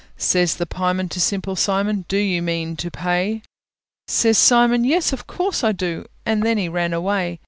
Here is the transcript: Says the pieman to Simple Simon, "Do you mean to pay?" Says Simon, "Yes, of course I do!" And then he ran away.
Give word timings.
Says 0.17 0.55
the 0.55 0.65
pieman 0.65 1.09
to 1.09 1.21
Simple 1.21 1.55
Simon, 1.55 2.05
"Do 2.07 2.17
you 2.17 2.41
mean 2.41 2.75
to 2.77 2.89
pay?" 2.89 3.43
Says 4.07 4.35
Simon, 4.39 4.83
"Yes, 4.83 5.13
of 5.13 5.27
course 5.27 5.63
I 5.63 5.73
do!" 5.73 6.05
And 6.25 6.41
then 6.41 6.57
he 6.57 6.67
ran 6.67 6.91
away. 6.91 7.37